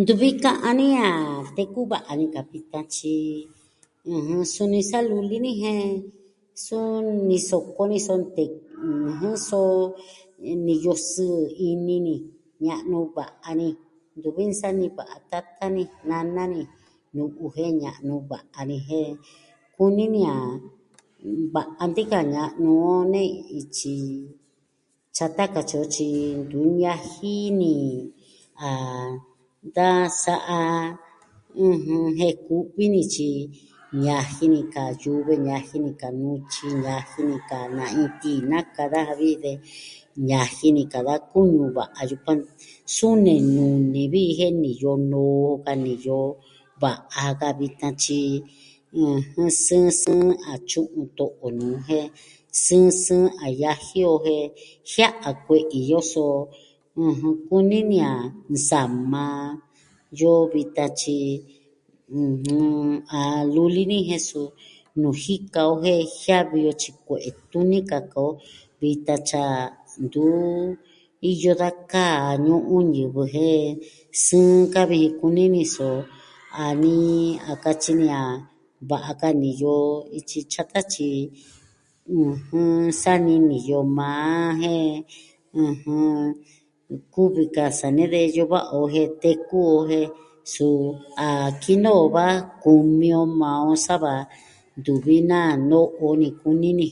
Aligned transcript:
Ntuvi 0.00 0.28
ka'an 0.44 0.76
ni 0.78 0.86
a 1.06 1.08
teku 1.56 1.80
va'a 1.92 2.12
ni 2.20 2.26
ka 2.34 2.40
vitan. 2.50 2.84
Tyi, 2.94 3.14
ɨjɨn, 4.14 4.42
suni 4.54 4.80
sa 4.90 4.98
luli 5.08 5.36
ni 5.44 5.50
jen 5.62 5.82
suu 6.64 6.98
ni 7.28 7.36
soko 7.48 7.82
ni 7.90 7.98
so 8.06 8.14
nte... 8.22 8.44
ɨjɨn... 9.08 9.34
so, 9.48 9.60
niyo 10.66 10.94
sɨɨ 11.12 11.38
ini 11.68 11.96
ni. 12.06 12.14
Ña'nu 12.66 12.98
va'a 13.16 13.48
ni. 13.60 13.68
Ntuvi 14.16 14.42
nsa'a 14.50 14.72
ni 14.78 14.86
va'a 14.98 15.16
tata 15.30 15.66
ni, 15.76 15.82
nana 16.10 16.42
ni, 16.54 16.60
nuku 17.16 17.44
jen 17.56 17.72
ña'nu 17.82 18.14
va'a 18.30 18.60
ni 18.68 18.76
jen... 18.88 19.12
kuni 19.76 20.04
ni 20.14 20.20
a 20.34 20.36
nva'a 21.44 21.84
ntika 21.90 22.18
ña'nu 22.34 22.70
on 22.94 23.02
nee 23.12 23.30
ityi 23.60 23.96
tyata 25.14 25.44
katyi 25.54 25.76
o. 25.82 25.84
Tyi 25.94 26.08
ntu 26.40 26.60
ñaji 26.80 27.34
ni 27.60 27.74
a 28.68 28.70
da 29.74 29.88
sa'a, 30.22 30.60
ɨjɨn, 31.66 32.04
jen 32.18 32.34
ku'vi 32.46 32.84
ni, 32.94 33.02
tyi 33.14 33.30
ñaji 34.04 34.44
ni 34.54 34.60
ka 34.74 34.82
yuve, 35.02 35.34
ñaji 35.46 35.76
ni 35.84 35.92
ka 36.00 36.08
yutyi, 36.20 36.66
ñaji 36.84 37.20
ni 37.28 37.36
na'in 37.76 38.10
tii 38.20 38.40
na 38.50 38.58
ka 38.74 38.82
daja 38.92 39.14
vi. 39.20 39.30
De 39.44 39.52
ñaji 40.28 40.66
ni 40.76 40.82
ka 40.92 41.00
da 41.06 41.14
kunuva 41.30 41.84
a 41.98 42.00
yukuan. 42.10 42.40
Suni 42.96 43.34
nuu 43.54 43.80
ni 43.92 44.04
jen 44.38 44.54
niyo 44.62 44.92
noo 45.10 45.62
ka, 45.64 45.72
niyo 45.84 46.18
va'a 46.80 47.32
ka 47.40 47.48
vitan, 47.58 47.94
tyi, 48.02 48.18
ɨjɨn, 49.16 49.50
sɨɨn 49.64 49.88
sɨɨn 50.02 50.30
a 50.52 50.52
tyu'un 50.68 51.06
to'o 51.18 51.46
nuu. 51.58 51.76
Jen 51.86 52.06
sɨɨn 52.64 52.92
sɨɨn 53.02 53.28
a 53.44 53.46
yaji 53.62 54.00
o. 54.12 54.14
Jen, 54.24 54.48
jia'a 54.90 55.30
kue'i 55.44 55.80
yoso. 55.90 56.24
ɨjɨn, 57.08 57.34
kuni 57.48 57.78
ni 57.90 57.98
a 58.12 58.12
nsama 58.54 59.24
yoo 60.18 60.42
vitan. 60.52 60.90
Tyi, 61.00 61.18
ɨjɨn, 62.12 62.84
a 63.18 63.20
luli 63.54 63.82
ni, 63.90 63.98
jen 64.08 64.20
suu, 64.28 64.48
nuu 65.00 65.16
jika 65.22 65.60
o. 65.72 65.74
Jen 65.82 66.04
jiavi 66.20 66.68
o 66.70 66.72
tyio 66.80 67.00
kue'e 67.06 67.30
tuni 67.50 67.78
kaka 67.90 68.18
o 68.20 68.30
vitan. 68.80 69.18
Tyi 69.28 69.38
a 69.40 69.48
ntu 70.02 70.24
iyo 71.30 71.52
da 71.60 71.68
kaa 71.90 72.36
ñu'un 72.44 72.90
ñivɨ 72.94 73.22
jen 73.34 73.60
sɨɨn 74.24 74.68
ka 74.74 74.80
vi 74.90 75.00
kuni 75.18 75.44
ni. 75.54 75.62
So, 75.74 75.86
a 76.62 76.64
nii... 76.80 77.38
a 77.50 77.52
katyi 77.64 77.92
ni 78.00 78.08
a 78.22 78.24
va'a 78.88 79.12
ka 79.20 79.28
niyo 79.40 79.74
ityi 80.18 80.40
tyata, 80.50 80.80
tyi, 80.92 81.08
ɨjɨn 82.26 82.92
sa 83.00 83.12
ni 83.26 83.34
niyo 83.50 83.78
maa, 83.96 84.52
jen, 84.60 84.90
ɨjɨn. 85.64 86.10
Kuvi 87.12 87.44
ka 87.56 87.64
sa 87.78 87.86
nee 87.96 88.10
de 88.12 88.20
iyo 88.28 88.44
va'a 88.52 88.76
o 88.80 88.82
jen 88.94 89.08
teku 89.22 89.56
o 89.76 89.78
jen, 89.88 90.06
suu 90.52 90.92
a 91.26 91.28
kinoo 91.62 92.04
va 92.14 92.24
kumi 92.62 93.08
o 93.20 93.24
maa 93.40 93.64
on, 93.70 93.78
sava 93.86 94.12
ntuvi 94.78 95.16
naa 95.30 95.52
no'o 95.70 96.06
ni 96.20 96.28
kuni 96.40 96.68
ni. 96.78 96.88